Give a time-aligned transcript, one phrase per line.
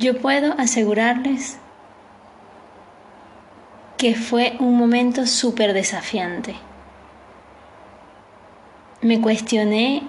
[0.00, 1.58] Yo puedo asegurarles
[3.98, 6.54] que fue un momento súper desafiante.
[9.02, 10.04] Me cuestioné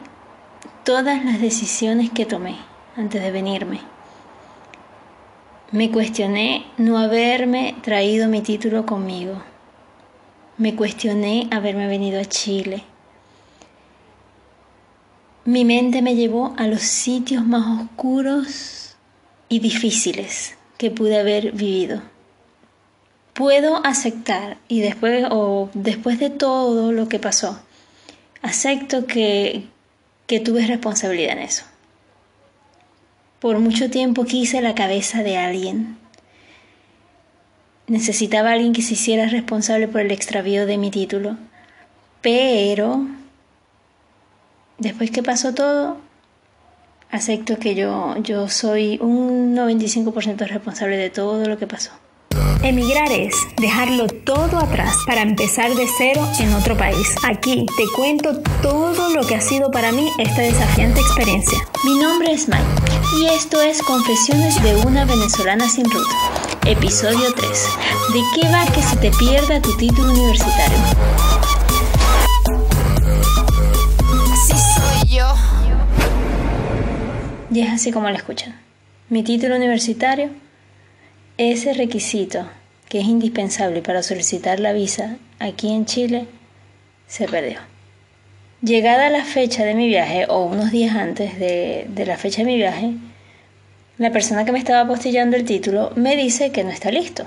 [0.85, 2.55] todas las decisiones que tomé
[2.96, 3.81] antes de venirme.
[5.74, 9.44] Me cuestioné no haberme traído mi título conmigo.
[10.58, 12.85] Me cuestioné haberme venido a Chile.
[15.44, 18.91] Mi mente me llevó a los sitios más oscuros
[19.52, 22.02] y difíciles que pude haber vivido.
[23.34, 27.61] Puedo aceptar y después o después de todo lo que pasó,
[28.41, 29.66] acepto que,
[30.25, 31.66] que tuve responsabilidad en eso.
[33.41, 35.97] Por mucho tiempo quise la cabeza de alguien.
[37.88, 41.36] Necesitaba alguien que se hiciera responsable por el extravío de mi título.
[42.22, 43.05] Pero,
[44.77, 45.97] después que pasó todo,
[47.11, 51.91] acepto que yo, yo soy un 95% responsable de todo lo que pasó.
[52.63, 57.16] Emigrar es dejarlo todo atrás para empezar de cero en otro país.
[57.23, 61.58] Aquí te cuento todo lo que ha sido para mí esta desafiante experiencia.
[61.83, 62.63] Mi nombre es Mike
[63.17, 66.16] y esto es Confesiones de una venezolana sin ruta.
[66.66, 67.66] Episodio 3.
[68.14, 70.77] ¿De qué va que se te pierda tu título universitario?
[74.31, 75.70] Así soy yo.
[77.52, 78.59] Y es así como lo escuchan.
[79.09, 80.30] Mi título universitario
[81.38, 82.47] ese requisito,
[82.88, 86.27] que es indispensable para solicitar la visa aquí en Chile,
[87.08, 87.59] se perdió.
[88.61, 92.45] Llegada la fecha de mi viaje, o unos días antes de, de la fecha de
[92.45, 92.93] mi viaje,
[93.97, 97.25] la persona que me estaba apostillando el título me dice que no está listo,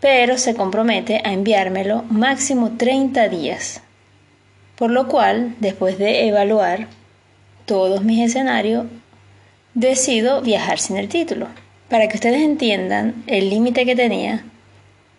[0.00, 3.82] pero se compromete a enviármelo máximo 30 días,
[4.76, 6.88] por lo cual, después de evaluar
[7.68, 8.86] todos mis escenarios,
[9.74, 11.46] decido viajar sin el título.
[11.88, 14.44] Para que ustedes entiendan el límite que tenía,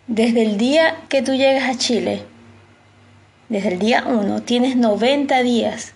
[0.06, 2.24] desde el día que tú llegas a Chile,
[3.48, 5.94] desde el día 1, tienes 90 días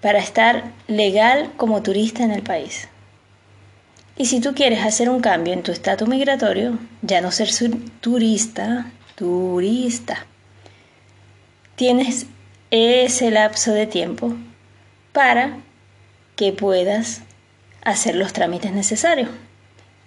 [0.00, 2.88] para estar legal como turista en el país.
[4.16, 7.48] Y si tú quieres hacer un cambio en tu estatus migratorio, ya no ser
[8.00, 10.26] turista, turista,
[11.76, 12.26] tienes
[12.70, 14.34] ese lapso de tiempo
[15.12, 15.58] para
[16.36, 17.22] que puedas
[17.82, 19.28] hacer los trámites necesarios.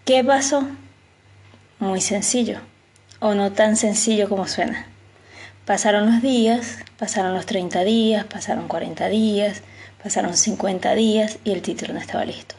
[0.06, 0.68] ¿Qué pasó?
[1.80, 2.60] Muy sencillo,
[3.20, 4.88] o no tan sencillo como suena.
[5.66, 9.62] Pasaron los días, pasaron los 30 días, pasaron 40 días,
[10.02, 12.56] pasaron 50 días y el título no estaba listo.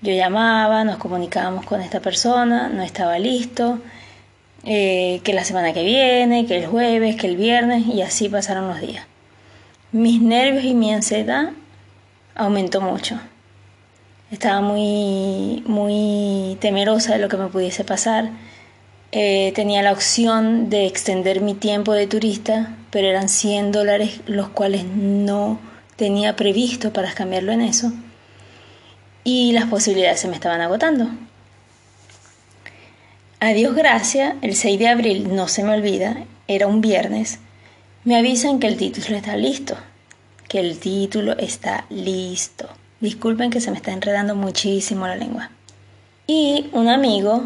[0.00, 3.78] Yo llamaba, nos comunicábamos con esta persona, no estaba listo,
[4.64, 8.68] eh, que la semana que viene, que el jueves, que el viernes, y así pasaron
[8.68, 9.06] los días.
[9.92, 11.50] Mis nervios y mi ansiedad
[12.34, 13.20] aumentó mucho.
[14.30, 18.30] Estaba muy, muy temerosa de lo que me pudiese pasar.
[19.12, 24.48] Eh, tenía la opción de extender mi tiempo de turista, pero eran 100 dólares los
[24.48, 25.60] cuales no
[25.96, 27.92] tenía previsto para cambiarlo en eso.
[29.24, 31.08] Y las posibilidades se me estaban agotando.
[33.38, 37.40] A Dios gracias, el 6 de abril, no se me olvida, era un viernes,
[38.04, 39.76] me avisan que el título está listo,
[40.52, 42.68] que el título está listo.
[43.00, 45.50] Disculpen que se me está enredando muchísimo la lengua.
[46.26, 47.44] Y un amigo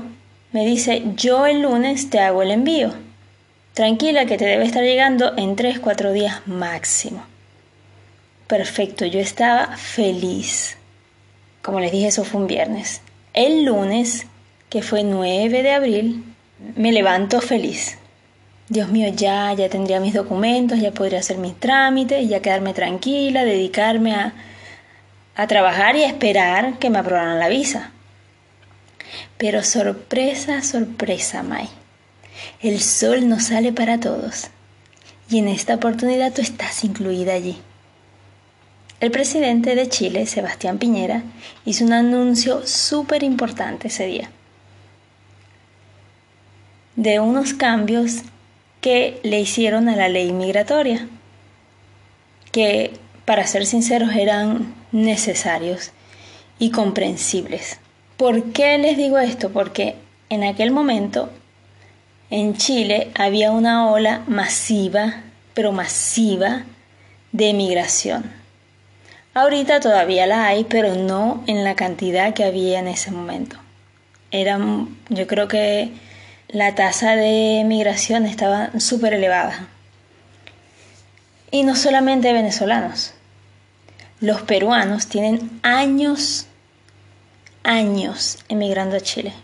[0.50, 2.92] me dice, yo el lunes te hago el envío.
[3.74, 7.22] Tranquila que te debe estar llegando en 3-4 días máximo.
[8.48, 10.76] Perfecto, yo estaba feliz.
[11.62, 13.02] Como les dije, eso fue un viernes.
[13.34, 14.26] El lunes,
[14.68, 16.24] que fue 9 de abril,
[16.74, 17.98] me levanto feliz.
[18.68, 23.44] Dios mío, ya, ya tendría mis documentos, ya podría hacer mis trámites, ya quedarme tranquila,
[23.44, 24.32] dedicarme a,
[25.36, 27.92] a trabajar y a esperar que me aprobaran la visa.
[29.38, 31.68] Pero sorpresa, sorpresa, May.
[32.60, 34.48] El sol no sale para todos.
[35.28, 37.58] Y en esta oportunidad tú estás incluida allí.
[38.98, 41.22] El presidente de Chile, Sebastián Piñera,
[41.64, 44.30] hizo un anuncio súper importante ese día.
[46.96, 48.22] De unos cambios
[48.86, 51.08] que le hicieron a la ley migratoria.
[52.52, 52.92] Que,
[53.24, 55.90] para ser sinceros, eran necesarios
[56.60, 57.80] y comprensibles.
[58.16, 59.50] ¿Por qué les digo esto?
[59.50, 59.96] Porque
[60.28, 61.30] en aquel momento
[62.30, 66.62] en Chile había una ola masiva, pero masiva,
[67.32, 68.30] de emigración.
[69.34, 73.56] Ahorita todavía la hay, pero no en la cantidad que había en ese momento.
[74.30, 74.60] Era,
[75.08, 75.90] yo creo que
[76.56, 79.68] la tasa de emigración estaba súper elevada.
[81.50, 83.12] Y no solamente venezolanos,
[84.20, 86.46] los peruanos tienen años,
[87.62, 89.34] años emigrando a Chile.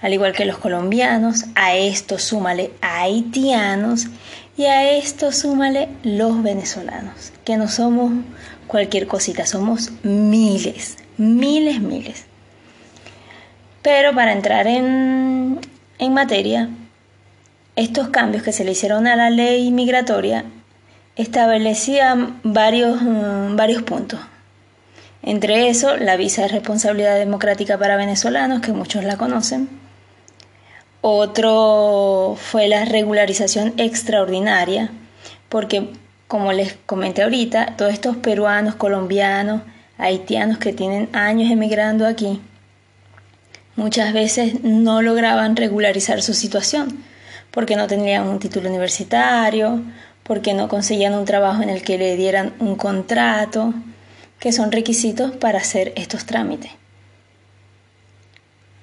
[0.00, 4.08] Al igual que los colombianos, a esto súmale haitianos
[4.56, 8.14] y a esto súmale los venezolanos, que no somos
[8.66, 12.24] cualquier cosita, somos miles, miles, miles.
[13.82, 15.60] Pero para entrar en,
[16.02, 16.68] en materia,
[17.76, 20.44] estos cambios que se le hicieron a la ley migratoria
[21.14, 24.18] establecían varios, mm, varios puntos.
[25.22, 29.68] Entre eso, la visa de responsabilidad democrática para venezolanos, que muchos la conocen.
[31.02, 34.90] Otro fue la regularización extraordinaria,
[35.48, 35.88] porque
[36.26, 39.62] como les comenté ahorita, todos estos peruanos, colombianos,
[39.98, 42.40] haitianos que tienen años emigrando aquí,
[43.76, 47.04] muchas veces no lograban regularizar su situación,
[47.50, 49.82] porque no tenían un título universitario,
[50.22, 53.74] porque no conseguían un trabajo en el que le dieran un contrato,
[54.38, 56.72] que son requisitos para hacer estos trámites.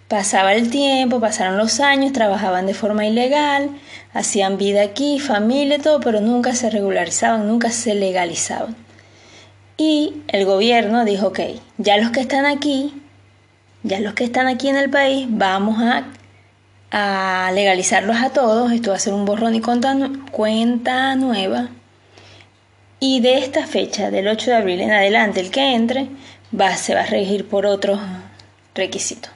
[0.07, 3.69] Pasaba el tiempo, pasaron los años, trabajaban de forma ilegal,
[4.11, 8.75] hacían vida aquí, familia, todo, pero nunca se regularizaban, nunca se legalizaban.
[9.77, 11.39] Y el gobierno dijo, ok,
[11.77, 13.01] ya los que están aquí,
[13.83, 16.07] ya los que están aquí en el país, vamos a,
[16.91, 21.69] a legalizarlos a todos, esto va a ser un borrón y cuenta, nueva.
[22.99, 26.09] Y de esta fecha, del 8 de abril en adelante, el que entre,
[26.59, 27.99] va, se va a regir por otros
[28.75, 29.31] requisitos.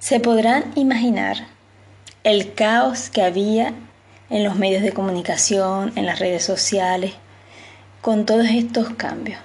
[0.00, 1.46] Se podrán imaginar
[2.24, 3.72] el caos que había
[4.30, 7.14] en los medios de comunicación, en las redes sociales,
[8.00, 9.38] con todos estos cambios.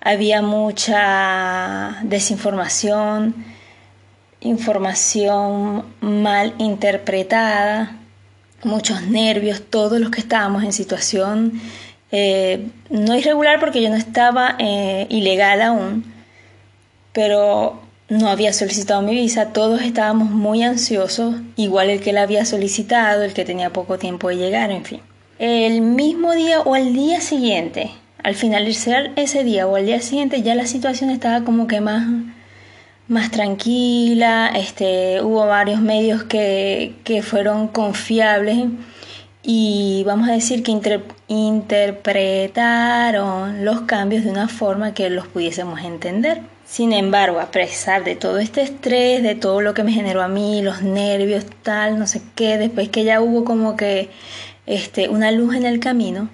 [0.00, 3.34] Había mucha desinformación,
[4.40, 7.96] información mal interpretada,
[8.64, 11.60] muchos nervios, todos los que estábamos en situación
[12.10, 16.04] eh, no irregular porque yo no estaba eh, ilegal aún,
[17.12, 22.46] pero no había solicitado mi visa, todos estábamos muy ansiosos, igual el que la había
[22.46, 25.00] solicitado, el que tenía poco tiempo de llegar, en fin.
[25.38, 27.90] El mismo día o el día siguiente,
[28.22, 32.06] al finalizar ese día o al día siguiente, ya la situación estaba como que más,
[33.06, 38.66] más tranquila, este, hubo varios medios que, que fueron confiables
[39.42, 40.78] y vamos a decir que
[41.28, 46.42] interpretaron los cambios de una forma que los pudiésemos entender.
[46.66, 50.28] Sin embargo, a pesar de todo este estrés, de todo lo que me generó a
[50.28, 54.10] mí, los nervios, tal, no sé qué, después que ya hubo como que
[54.66, 56.28] este, una luz en el camino,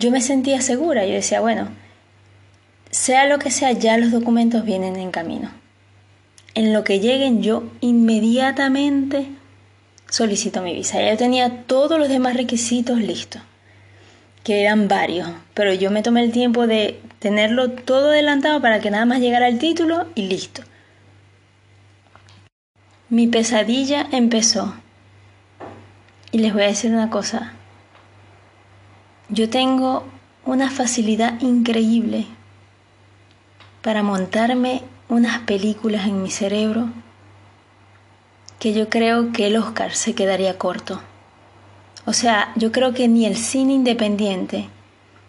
[0.00, 1.06] yo me sentía segura.
[1.06, 1.68] Yo decía, bueno,
[2.90, 5.50] sea lo que sea, ya los documentos vienen en camino.
[6.54, 9.28] En lo que lleguen, yo inmediatamente
[10.08, 11.00] solicito mi visa.
[11.00, 13.42] Ya yo tenía todos los demás requisitos listos,
[14.42, 18.90] que eran varios, pero yo me tomé el tiempo de tenerlo todo adelantado para que
[18.90, 20.62] nada más llegara el título y listo.
[23.10, 24.74] Mi pesadilla empezó.
[26.32, 27.54] Y les voy a decir una cosa.
[29.32, 30.02] Yo tengo
[30.44, 32.26] una facilidad increíble
[33.80, 36.88] para montarme unas películas en mi cerebro
[38.58, 41.00] que yo creo que el Oscar se quedaría corto.
[42.06, 44.68] O sea, yo creo que ni el cine independiente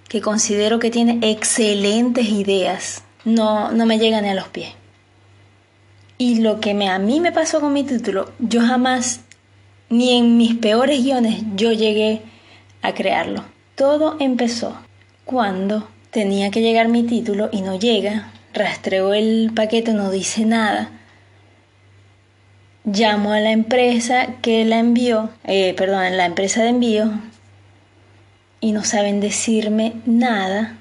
[0.09, 4.73] que considero que tiene excelentes ideas, no, no me llegan a los pies.
[6.17, 9.21] Y lo que me, a mí me pasó con mi título, yo jamás,
[9.89, 12.23] ni en mis peores guiones, yo llegué
[12.81, 13.43] a crearlo.
[13.81, 14.77] Todo empezó
[15.25, 20.91] cuando tenía que llegar mi título y no llega, rastreo el paquete, no dice nada.
[22.85, 27.11] Llamo a la empresa que la envió, eh, perdón, la empresa de envío,
[28.59, 30.77] y no saben decirme nada.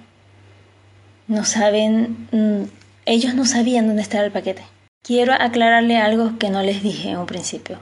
[1.27, 2.65] No saben, mm,
[3.07, 4.63] ellos no sabían dónde estaba el paquete.
[5.03, 7.79] Quiero aclararle algo que no les dije en un principio.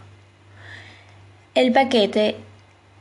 [1.56, 2.37] El paquete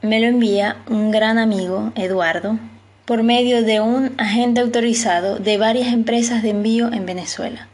[0.01, 2.59] me lo envía un gran amigo, Eduardo,
[3.05, 7.67] por medio de un agente autorizado de varias empresas de envío en Venezuela.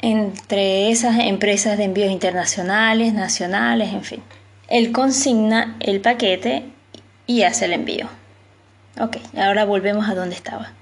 [0.00, 4.22] Entre esas empresas de envíos internacionales, nacionales, en fin.
[4.68, 6.64] Él consigna el paquete
[7.26, 8.08] y hace el envío.
[9.00, 10.72] Ok, ahora volvemos a donde estaba.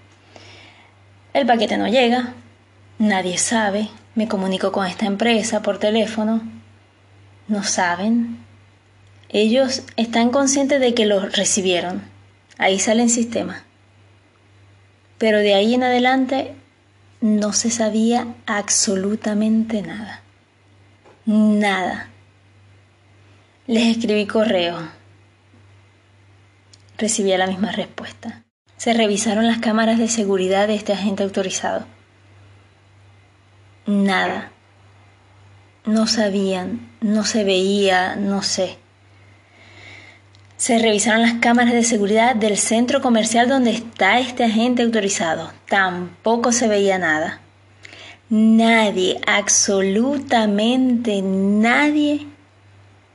[1.33, 2.35] El paquete no llega,
[2.99, 6.43] nadie sabe, me comunico con esta empresa por teléfono,
[7.49, 8.46] no saben.
[9.29, 12.03] Ellos están conscientes de que lo recibieron,
[12.59, 13.65] ahí sale en sistema.
[15.19, 16.55] Pero de ahí en adelante
[17.21, 20.23] no se sabía absolutamente nada.
[21.25, 22.09] Nada.
[23.67, 24.79] Les escribí correo,
[26.99, 28.45] recibía la misma respuesta.
[28.77, 31.87] Se revisaron las cámaras de seguridad de este agente autorizado.
[33.87, 34.51] nada.
[35.85, 38.79] No sabían, no se veía, no sé.
[40.57, 45.53] Se revisaron las cámaras de seguridad del centro comercial donde está este agente autorizado.
[45.69, 47.41] Tampoco se veía nada.
[48.31, 52.27] Nadie, absolutamente nadie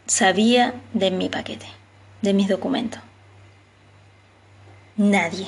[0.05, 1.65] sabía de mi paquete,
[2.21, 3.01] de mis documentos.
[4.95, 5.47] Nadie.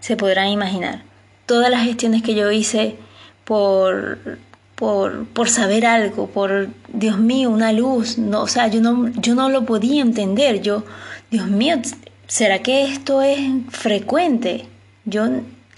[0.00, 1.02] Se podrán imaginar.
[1.46, 2.96] Todas las gestiones que yo hice
[3.44, 4.38] por
[4.74, 9.34] por, por saber algo, por, Dios mío, una luz, no, o sea, yo no, yo
[9.34, 10.84] no lo podía entender, yo,
[11.30, 11.80] Dios mío,
[12.26, 13.38] ¿será que esto es
[13.70, 14.66] frecuente?
[15.04, 15.26] Yo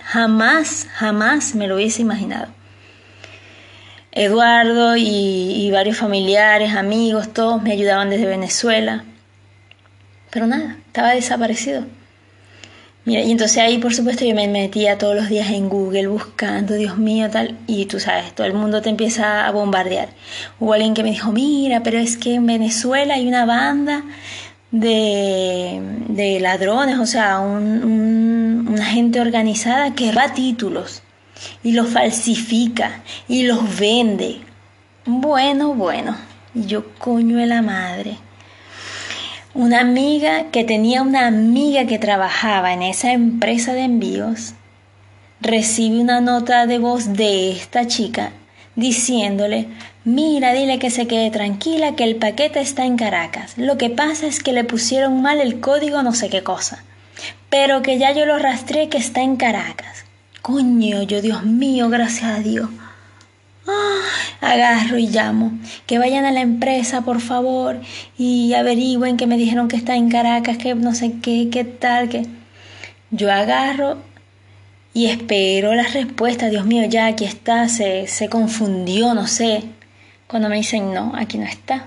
[0.03, 2.49] jamás, jamás me lo hubiese imaginado.
[4.12, 9.05] Eduardo y, y varios familiares, amigos, todos me ayudaban desde Venezuela,
[10.31, 11.85] pero nada, estaba desaparecido.
[13.07, 16.75] Mira, y entonces ahí por supuesto yo me metía todos los días en Google buscando,
[16.75, 20.09] Dios mío, tal, y tú sabes, todo el mundo te empieza a bombardear.
[20.59, 24.03] Hubo alguien que me dijo, mira, pero es que en Venezuela hay una banda
[24.73, 31.05] de, de ladrones, o sea, un, una gente organizada que va títulos
[31.63, 34.41] y los falsifica y los vende.
[35.05, 36.17] Bueno, bueno,
[36.57, 38.19] y yo coño de la madre
[39.57, 44.53] una amiga que tenía una amiga que trabajaba en esa empresa de envíos
[45.41, 48.33] recibe una nota de voz de esta chica
[48.75, 49.69] diciéndole
[50.05, 53.59] Mira, dile que se quede tranquila, que el paquete está en Caracas.
[53.59, 56.85] Lo que pasa es que le pusieron mal el código no sé qué cosa.
[57.51, 60.05] Pero que ya yo lo rastré que está en Caracas.
[60.43, 62.69] Coño, yo Dios mío, gracias a Dios.
[63.67, 63.99] Ah,
[64.40, 65.52] agarro y llamo.
[65.87, 67.81] Que vayan a la empresa, por favor,
[68.19, 72.09] y averigüen que me dijeron que está en Caracas, que no sé qué, qué tal,
[72.09, 72.26] que...
[73.11, 73.99] Yo agarro
[74.93, 76.49] y espero la respuesta.
[76.49, 79.62] Dios mío, ya aquí está, se, se confundió, no sé.
[80.26, 81.87] Cuando me dicen, no, aquí no está.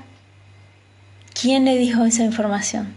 [1.39, 2.93] ¿Quién le dijo esa información?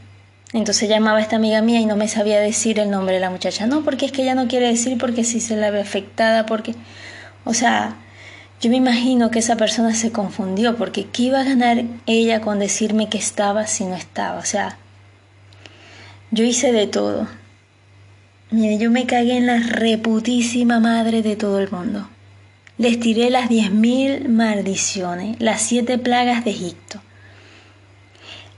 [0.53, 3.31] Entonces llamaba a esta amiga mía y no me sabía decir el nombre de la
[3.31, 3.67] muchacha.
[3.67, 6.75] No, porque es que ella no quiere decir porque si se la ve afectada, porque...
[7.45, 7.97] O sea,
[8.63, 12.61] yo me imagino que esa persona se confundió porque ¿qué iba a ganar ella con
[12.61, 14.39] decirme que estaba si no estaba?
[14.39, 14.79] O sea,
[16.31, 17.27] yo hice de todo.
[18.53, 22.09] Mire, yo me cagué en la reputísima madre de todo el mundo.
[22.79, 27.03] Les tiré las diez mil maldiciones, las siete plagas de Egipto.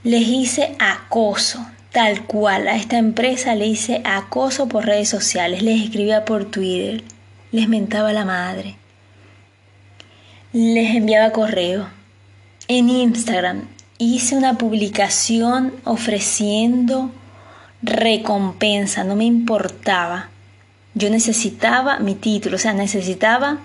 [0.03, 2.67] Les hice acoso, tal cual.
[2.67, 7.03] A esta empresa le hice acoso por redes sociales, les escribía por Twitter,
[7.51, 8.77] les mentaba la madre
[10.55, 11.89] les enviaba correo.
[12.69, 17.11] En Instagram hice una publicación ofreciendo
[17.81, 20.29] recompensa, no me importaba.
[20.93, 23.57] Yo necesitaba mi título, o sea, necesitaba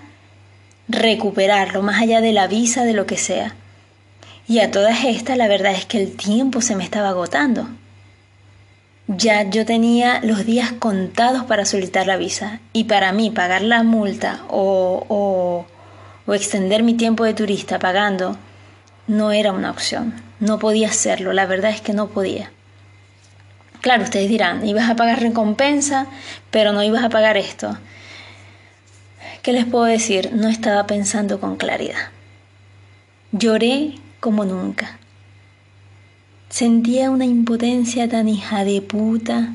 [0.89, 3.55] recuperarlo, más allá de la visa, de lo que sea.
[4.45, 7.69] Y a todas estas, la verdad es que el tiempo se me estaba agotando.
[9.07, 13.83] Ya yo tenía los días contados para solicitar la visa y para mí pagar la
[13.83, 15.70] multa o, o
[16.31, 18.37] o extender mi tiempo de turista pagando
[19.05, 20.13] no era una opción.
[20.39, 22.51] No podía hacerlo, la verdad es que no podía.
[23.81, 26.07] Claro, ustedes dirán, ibas a pagar recompensa,
[26.49, 27.77] pero no ibas a pagar esto.
[29.41, 30.31] ¿Qué les puedo decir?
[30.31, 32.11] No estaba pensando con claridad.
[33.33, 34.99] Lloré como nunca.
[36.47, 39.49] Sentía una impotencia tan hija de puta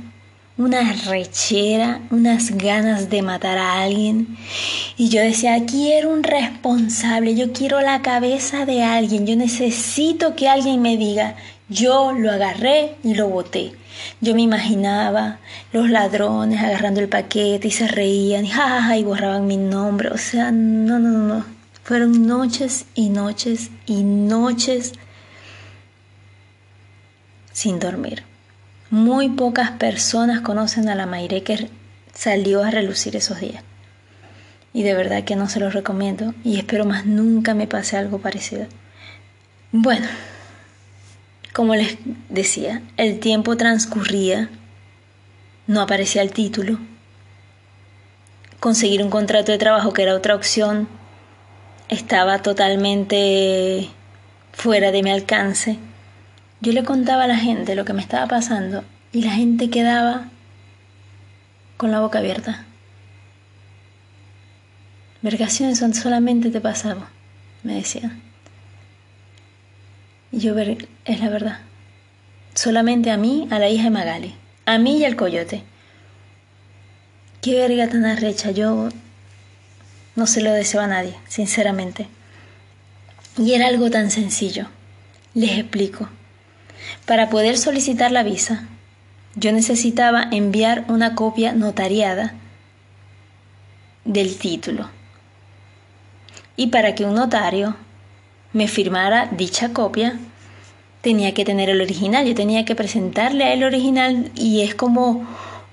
[0.58, 4.38] una rechera, unas ganas de matar a alguien.
[4.96, 10.48] Y yo decía, quiero un responsable, yo quiero la cabeza de alguien, yo necesito que
[10.48, 11.36] alguien me diga,
[11.68, 13.72] yo lo agarré y lo boté.
[14.20, 15.38] Yo me imaginaba
[15.72, 20.10] los ladrones agarrando el paquete y se reían y jajaja y borraban mi nombre.
[20.10, 21.44] O sea, no, no, no.
[21.82, 24.92] Fueron noches y noches y noches
[27.52, 28.35] sin dormir.
[28.90, 31.68] Muy pocas personas conocen a la Maire que
[32.14, 33.62] salió a relucir esos días.
[34.72, 38.18] Y de verdad que no se los recomiendo y espero más nunca me pase algo
[38.18, 38.66] parecido.
[39.72, 40.06] Bueno,
[41.52, 41.96] como les
[42.28, 44.50] decía, el tiempo transcurría,
[45.66, 46.78] no aparecía el título.
[48.60, 50.86] Conseguir un contrato de trabajo, que era otra opción,
[51.88, 53.88] estaba totalmente
[54.52, 55.78] fuera de mi alcance.
[56.60, 60.28] Yo le contaba a la gente lo que me estaba pasando y la gente quedaba
[61.76, 62.64] con la boca abierta.
[65.22, 67.08] Vergaciones son solamente te pasaba,
[67.62, 68.22] me decían.
[70.32, 71.60] Y yo es la verdad.
[72.54, 74.34] Solamente a mí, a la hija de Magali.
[74.64, 75.62] A mí y al coyote.
[77.42, 78.50] Qué verga tan arrecha.
[78.50, 78.88] Yo
[80.14, 82.08] No se lo deseo a nadie, sinceramente.
[83.38, 84.68] Y era algo tan sencillo.
[85.34, 86.08] Les explico.
[87.06, 88.64] Para poder solicitar la visa,
[89.36, 92.34] yo necesitaba enviar una copia notariada
[94.04, 94.90] del título.
[96.56, 97.76] Y para que un notario
[98.52, 100.18] me firmara dicha copia,
[101.00, 105.24] tenía que tener el original, yo tenía que presentarle el original y es como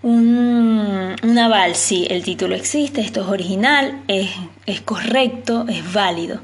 [0.04, 6.42] un, aval, sí, el título existe, esto es original, es correcto, es válido.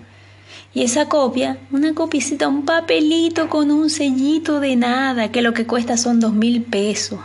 [0.74, 5.66] Y esa copia, una copiecita, un papelito con un sellito de nada, que lo que
[5.66, 7.20] cuesta son dos mil pesos.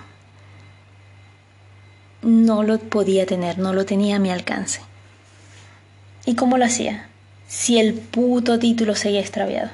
[2.22, 4.80] No lo podía tener, no lo tenía a mi alcance.
[6.24, 7.08] ¿Y cómo lo hacía?
[7.46, 9.70] Si el puto título seguía extraviado.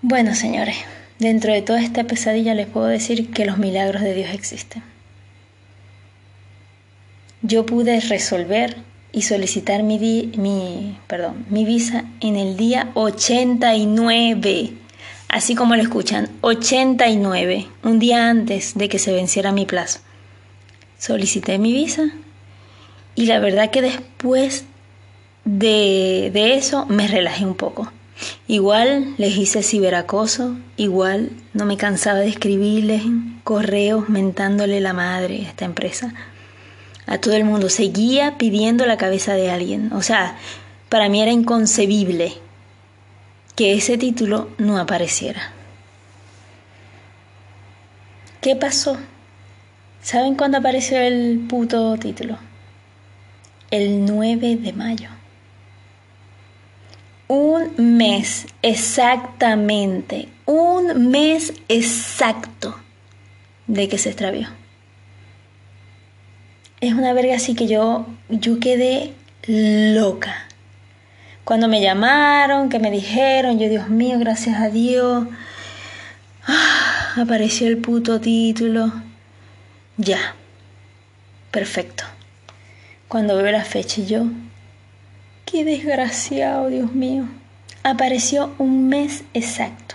[0.00, 0.76] Bueno, señores,
[1.18, 4.82] dentro de toda esta pesadilla les puedo decir que los milagros de Dios existen.
[7.42, 9.98] Yo pude resolver y solicitar mi,
[10.36, 14.72] mi, perdón, mi visa en el día 89,
[15.28, 20.00] así como lo escuchan, 89, un día antes de que se venciera mi plazo.
[20.98, 22.10] Solicité mi visa
[23.14, 24.64] y la verdad que después
[25.44, 27.90] de, de eso me relajé un poco.
[28.48, 33.02] Igual les hice ciberacoso, igual no me cansaba de escribirles
[33.44, 36.12] correos mentándole la madre a esta empresa
[37.08, 39.92] a todo el mundo, seguía pidiendo la cabeza de alguien.
[39.92, 40.36] O sea,
[40.90, 42.34] para mí era inconcebible
[43.56, 45.52] que ese título no apareciera.
[48.42, 48.98] ¿Qué pasó?
[50.02, 52.38] ¿Saben cuándo apareció el puto título?
[53.70, 55.08] El 9 de mayo.
[57.26, 62.78] Un mes exactamente, un mes exacto
[63.66, 64.48] de que se extravió
[66.80, 69.12] es una verga así que yo, yo quedé
[69.46, 70.46] loca.
[71.44, 75.26] Cuando me llamaron, que me dijeron, yo Dios mío, gracias a Dios,
[76.46, 78.92] ah, apareció el puto título.
[79.96, 80.34] Ya,
[81.50, 82.04] perfecto.
[83.08, 84.26] Cuando veo la fecha y yo,
[85.46, 87.24] qué desgraciado, Dios mío.
[87.82, 89.94] Apareció un mes exacto.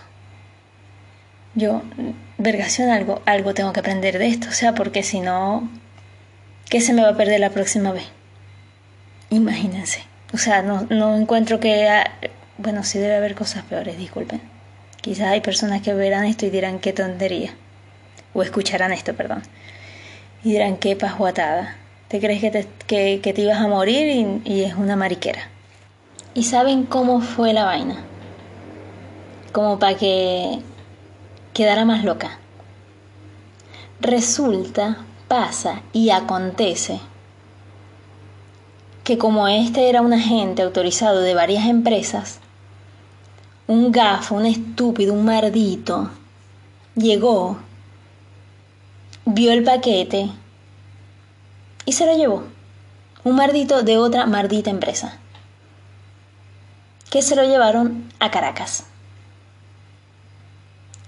[1.54, 1.84] Yo,
[2.40, 5.70] vergación, algo, algo tengo que aprender de esto, o sea, porque si no,
[6.70, 8.06] ¿qué se me va a perder la próxima vez?
[9.30, 10.04] Imagínense.
[10.34, 11.88] O sea, no, no encuentro que...
[12.58, 14.42] Bueno, sí debe haber cosas peores, disculpen.
[15.02, 17.54] Quizás hay personas que verán esto y dirán qué tontería.
[18.34, 19.44] O escucharán esto, perdón.
[20.44, 21.76] Y dirán qué pasguatada.
[22.08, 25.50] ¿Te crees que te, que, que te ibas a morir y, y es una mariquera?
[26.36, 27.98] ¿Y saben cómo fue la vaina?
[29.52, 30.60] Como para que
[31.54, 32.40] quedara más loca.
[34.00, 34.98] Resulta
[35.34, 37.00] pasa y acontece
[39.04, 42.38] que como este era un agente autorizado de varias empresas,
[43.66, 46.12] un gafo, un estúpido, un mardito,
[46.94, 47.58] llegó,
[49.26, 50.30] vio el paquete
[51.84, 52.44] y se lo llevó.
[53.24, 55.18] Un mardito de otra mardita empresa.
[57.10, 58.84] Que se lo llevaron a Caracas.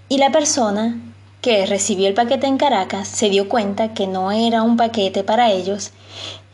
[0.09, 0.97] Y la persona
[1.45, 5.51] que recibió el paquete en Caracas se dio cuenta que no era un paquete para
[5.51, 5.91] ellos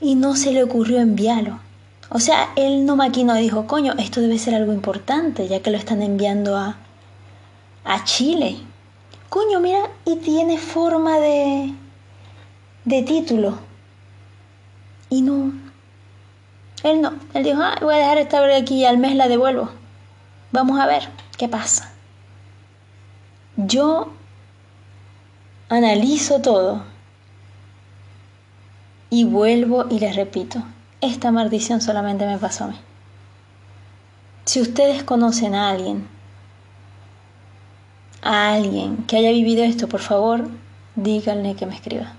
[0.01, 1.61] y no se le ocurrió enviarlo.
[2.09, 5.77] O sea, él no maquinó, dijo, coño, esto debe ser algo importante, ya que lo
[5.77, 6.75] están enviando a,
[7.85, 8.57] a Chile.
[9.29, 11.73] Coño, mira, y tiene forma de,
[12.83, 13.59] de título.
[15.09, 15.53] Y no.
[16.83, 17.13] Él no.
[17.33, 19.69] Él dijo, ah, voy a dejar esta aquí y al mes la devuelvo.
[20.51, 21.93] Vamos a ver qué pasa.
[23.55, 24.11] Yo
[25.71, 26.83] analizo todo
[29.09, 30.61] y vuelvo y les repito,
[30.99, 32.75] esta maldición solamente me pasó a mí.
[34.43, 36.07] Si ustedes conocen a alguien,
[38.21, 40.49] a alguien que haya vivido esto, por favor,
[40.95, 42.13] díganle que me escriba.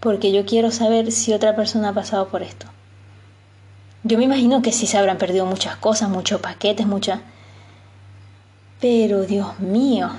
[0.00, 2.66] Porque yo quiero saber si otra persona ha pasado por esto.
[4.02, 7.20] Yo me imagino que sí se habrán perdido muchas cosas, muchos paquetes, muchas...
[8.80, 10.10] Pero Dios mío,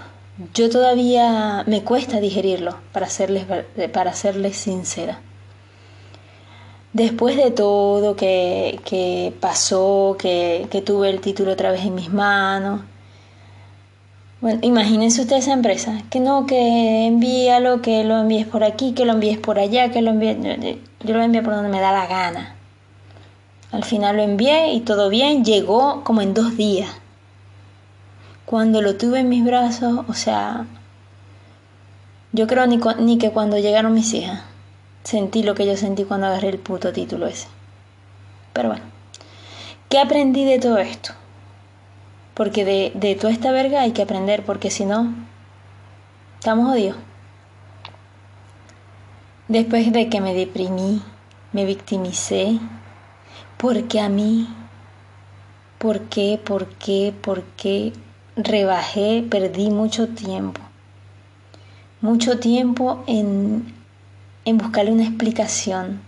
[0.53, 3.45] yo todavía me cuesta digerirlo, para serles,
[3.91, 5.19] para serles sincera.
[6.93, 12.11] Después de todo que, que pasó, que, que, tuve el título otra vez en mis
[12.11, 12.81] manos,
[14.41, 19.05] bueno, imagínense ustedes esa empresa, que no, que envíalo, que lo envíes por aquí, que
[19.05, 20.37] lo envíes por allá, que lo envíes,
[20.99, 22.55] yo lo envío por donde me da la gana.
[23.71, 26.89] Al final lo envié y todo bien, llegó como en dos días.
[28.45, 30.65] Cuando lo tuve en mis brazos, o sea,
[32.34, 34.41] yo creo ni, ni que cuando llegaron mis hijas.
[35.03, 37.47] sentí lo que yo sentí cuando agarré el puto título ese.
[38.53, 38.84] Pero bueno,
[39.89, 41.13] ¿qué aprendí de todo esto?
[42.34, 45.13] Porque de, de toda esta verga hay que aprender, porque si no,
[46.39, 46.97] estamos jodidos.
[49.47, 51.01] Después de que me deprimí,
[51.51, 52.60] me victimicé,
[53.58, 54.47] porque a mí,
[55.77, 57.93] ¿por qué, por qué, por qué
[58.35, 60.61] rebajé, perdí mucho tiempo?
[62.01, 63.73] Mucho tiempo en,
[64.45, 66.01] en buscarle una explicación,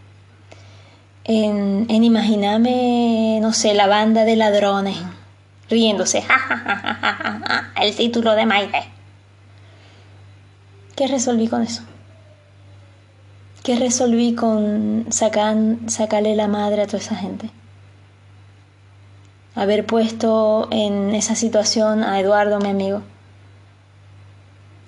[1.23, 4.97] en, en imaginarme, no sé, la banda de ladrones
[5.69, 6.23] riéndose,
[7.81, 8.83] el título de Maide.
[10.95, 11.81] ¿Qué resolví con eso?
[13.63, 15.55] ¿Qué resolví con sacar,
[15.87, 17.49] sacarle la madre a toda esa gente?
[19.55, 23.01] Haber puesto en esa situación a Eduardo, mi amigo,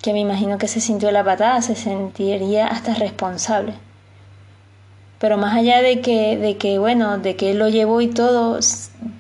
[0.02, 3.74] que me imagino que se sintió la patada, se sentiría hasta responsable.
[5.20, 8.60] Pero más allá de que, de que, bueno, de que él lo llevó y todo,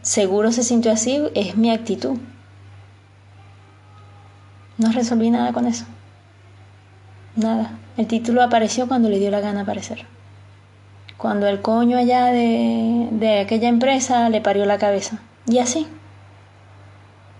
[0.02, 2.18] seguro se sintió así, es mi actitud.
[4.78, 5.86] No resolví nada con eso.
[7.36, 7.72] Nada.
[7.98, 10.06] El título apareció cuando le dio la gana aparecer.
[11.18, 15.20] Cuando el coño allá de, de aquella empresa le parió la cabeza.
[15.48, 15.88] Y así.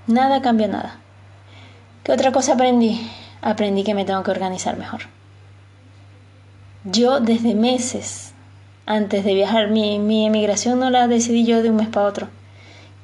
[0.08, 1.00] Nada cambió nada.
[2.04, 3.10] ¿Qué otra cosa aprendí?
[3.42, 5.02] Aprendí que me tengo que organizar mejor.
[6.86, 8.34] Yo desde meses
[8.86, 12.30] antes de viajar, mi, mi emigración no la decidí yo de un mes para otro.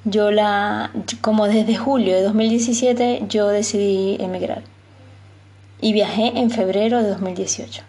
[0.05, 4.63] Yo la, como desde julio de 2017, yo decidí emigrar
[5.81, 7.83] y viajé en febrero de 2018.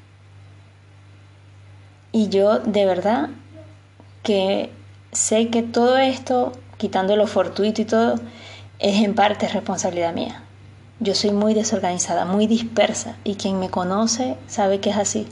[2.11, 3.31] Y yo de verdad
[4.25, 4.71] que
[5.13, 6.53] sé que todo esto,
[6.85, 8.17] quitando lo fortuito y todo,
[8.79, 10.43] es en parte responsabilidad mía.
[11.01, 15.27] Yo soy muy desorganizada, muy dispersa y quien me conoce sabe que es así.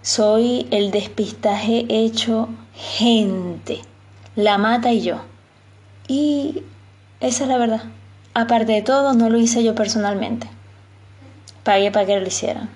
[0.00, 3.80] Soy el despistaje hecho gente,
[4.36, 5.20] la mata y yo.
[6.08, 6.62] Y
[7.20, 7.82] esa es la verdad.
[8.32, 10.48] Aparte de todo, no lo hice yo personalmente
[11.66, 12.70] pagué para que lo hicieran.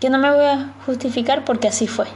[0.00, 2.06] Que no me voy a justificar porque así fue.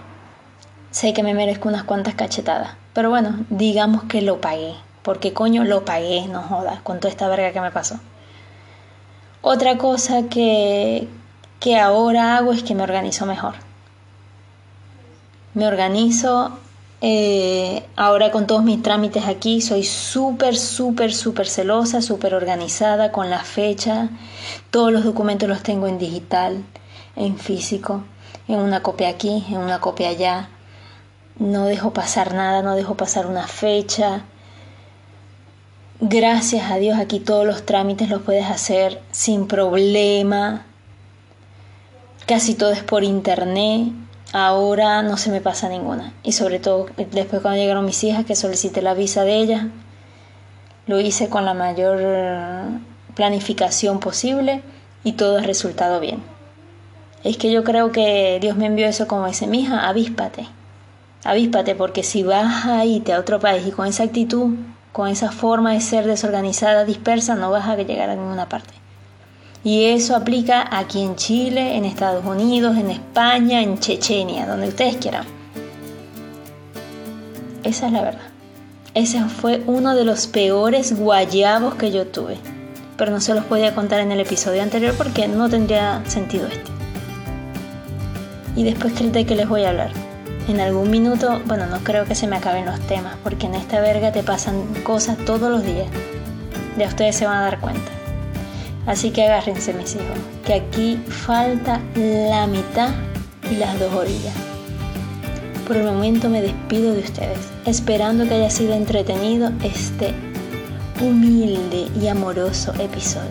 [0.90, 2.70] Sé que me merezco unas cuantas cachetadas.
[2.94, 4.72] Pero bueno, digamos que lo pagué.
[5.04, 8.00] Porque coño lo pagué, no jodas, con toda esta verga que me pasó.
[9.40, 11.06] Otra cosa que,
[11.60, 13.54] que ahora hago es que me organizo mejor.
[15.54, 16.58] Me organizo
[17.06, 23.28] eh, ahora con todos mis trámites aquí soy súper, súper, súper celosa, súper organizada con
[23.28, 24.08] la fecha.
[24.70, 26.64] Todos los documentos los tengo en digital,
[27.14, 28.04] en físico,
[28.48, 30.48] en una copia aquí, en una copia allá.
[31.38, 34.22] No dejo pasar nada, no dejo pasar una fecha.
[36.06, 40.66] Gracias a Dios aquí todos los trámites los puedes hacer sin problema.
[42.26, 43.90] Casi todo es por internet
[44.34, 46.12] ahora no se me pasa ninguna.
[46.22, 49.64] Y sobre todo después cuando llegaron mis hijas que solicité la visa de ellas,
[50.86, 52.02] lo hice con la mayor
[53.14, 54.60] planificación posible
[55.04, 56.22] y todo ha resultado bien.
[57.22, 60.48] Es que yo creo que Dios me envió eso como dice, mija, avíspate.
[61.24, 64.54] Avíspate porque si vas a irte a otro país y con esa actitud,
[64.94, 68.72] con esa forma de ser desorganizada, dispersa, no vas a llegar a ninguna parte.
[69.64, 74.98] Y eso aplica aquí en Chile, en Estados Unidos, en España, en Chechenia, donde ustedes
[74.98, 75.24] quieran.
[77.64, 78.28] Esa es la verdad.
[78.94, 82.38] Ese fue uno de los peores guayabos que yo tuve.
[82.96, 86.70] Pero no se los podía contar en el episodio anterior porque no tendría sentido este.
[88.54, 90.13] Y después de que les voy a hablar.
[90.46, 93.80] En algún minuto, bueno, no creo que se me acaben los temas, porque en esta
[93.80, 95.88] verga te pasan cosas todos los días.
[96.78, 97.90] Ya ustedes se van a dar cuenta.
[98.86, 102.90] Así que agárrense mis hijos, que aquí falta la mitad
[103.50, 104.34] y las dos orillas.
[105.66, 110.12] Por el momento me despido de ustedes, esperando que haya sido entretenido este
[111.00, 113.30] humilde y amoroso episodio.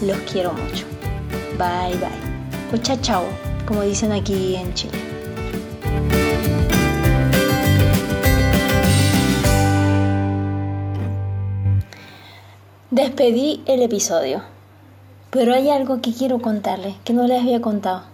[0.00, 0.86] Los quiero mucho.
[1.58, 2.72] Bye bye.
[2.72, 3.24] O chao chao,
[3.66, 5.11] como dicen aquí en Chile.
[13.12, 14.40] Despedí el episodio.
[15.28, 18.04] Pero hay algo que quiero contarles, que no les había contado,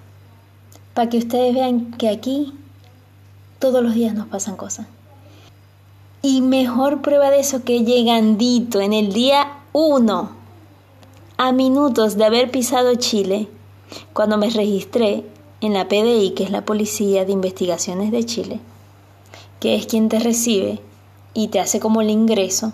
[0.93, 2.53] para que ustedes vean que aquí
[3.61, 4.89] todos los días nos pasan cosas.
[6.21, 10.31] Y mejor prueba de eso que llegandito en el día 1,
[11.37, 13.49] a minutos de haber pisado Chile,
[14.13, 15.25] cuando me registré
[15.61, 18.59] en la PDI, que es la Policía de Investigaciones de Chile,
[19.61, 20.81] que es quien te recibe
[21.35, 22.73] y te hace como el ingreso,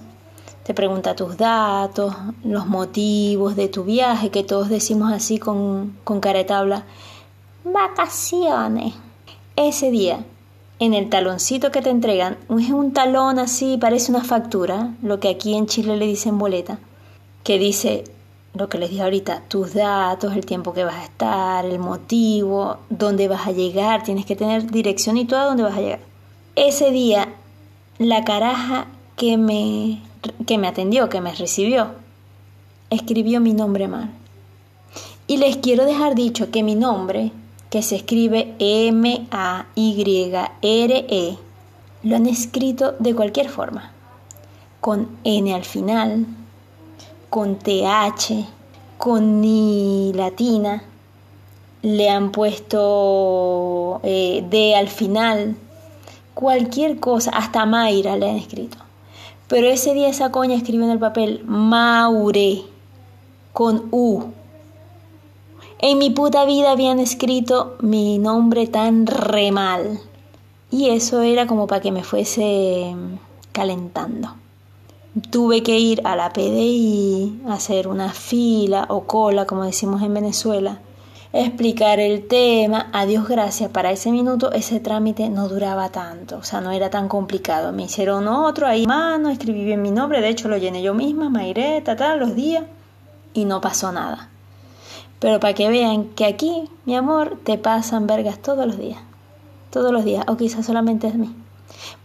[0.64, 6.20] te pregunta tus datos, los motivos de tu viaje, que todos decimos así con, con
[6.20, 6.84] cara de tabla.
[7.64, 8.94] Vacaciones.
[9.56, 10.24] Ese día,
[10.78, 15.28] en el taloncito que te entregan, es un talón así, parece una factura, lo que
[15.28, 16.78] aquí en Chile le dicen boleta,
[17.42, 18.04] que dice
[18.54, 22.78] lo que les dije ahorita, tus datos, el tiempo que vas a estar, el motivo,
[22.88, 26.00] dónde vas a llegar, tienes que tener dirección y todo a dónde vas a llegar.
[26.54, 27.28] Ese día,
[27.98, 30.00] la caraja que me,
[30.46, 31.92] que me atendió, que me recibió,
[32.90, 34.10] escribió mi nombre mal.
[35.26, 37.32] Y les quiero dejar dicho que mi nombre,
[37.70, 38.98] que se escribe M-A-Y-R-E,
[42.02, 43.92] lo han escrito de cualquier forma,
[44.80, 46.26] con N al final,
[47.30, 48.46] con TH,
[48.98, 50.84] con ni latina,
[51.80, 55.56] le han puesto eh, D al final,
[56.34, 58.83] cualquier cosa, hasta Mayra le han escrito.
[59.48, 62.62] Pero ese día esa coña escribió en el papel Maure
[63.52, 64.24] con U.
[65.78, 70.00] En mi puta vida habían escrito mi nombre tan re mal.
[70.70, 72.94] Y eso era como para que me fuese
[73.52, 74.34] calentando
[75.30, 80.80] tuve que ir a la PDI, hacer una fila o cola, como decimos en Venezuela,
[81.34, 82.88] explicar el tema.
[82.92, 86.90] A Dios gracias, para ese minuto ese trámite no duraba tanto, o sea, no era
[86.90, 87.72] tan complicado.
[87.72, 91.28] Me hicieron otro ahí, mano, escribí bien mi nombre, de hecho lo llené yo misma,
[91.28, 92.64] Maireta, tal, los días,
[93.34, 94.28] y no pasó nada.
[95.18, 99.00] Pero para que vean que aquí, mi amor, te pasan vergas todos los días.
[99.70, 101.34] Todos los días, o quizás solamente es mí.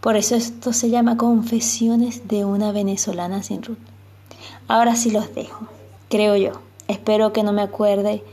[0.00, 3.78] Por eso esto se llama Confesiones de una venezolana sin Ruth.
[4.66, 5.66] Ahora sí los dejo,
[6.08, 6.52] creo yo.
[6.88, 8.24] Espero que no me acuerde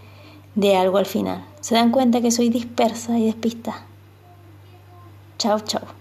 [0.58, 1.46] de algo al final.
[1.62, 3.86] ¿Se dan cuenta que soy dispersa y despista?
[5.38, 5.98] Chao, chao.